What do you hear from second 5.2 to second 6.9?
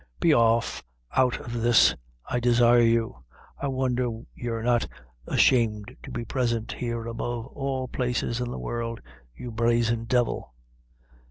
ashamed to be present